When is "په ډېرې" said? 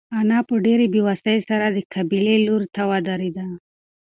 0.47-0.85